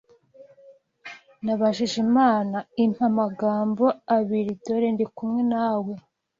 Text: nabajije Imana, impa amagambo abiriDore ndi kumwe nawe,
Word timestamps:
nabajije 1.43 1.97
Imana, 2.07 2.57
impa 2.83 3.03
amagambo 3.11 3.85
abiriDore 4.15 4.87
ndi 4.93 5.05
kumwe 5.15 5.41
nawe, 5.53 5.93